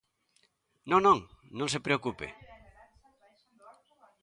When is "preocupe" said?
1.87-2.27